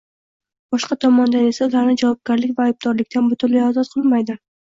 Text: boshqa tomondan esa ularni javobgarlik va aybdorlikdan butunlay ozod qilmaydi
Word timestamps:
boshqa 0.75 0.95
tomondan 1.03 1.49
esa 1.49 1.67
ularni 1.71 1.93
javobgarlik 2.03 2.57
va 2.61 2.67
aybdorlikdan 2.71 3.31
butunlay 3.35 3.67
ozod 3.69 3.93
qilmaydi 3.93 4.39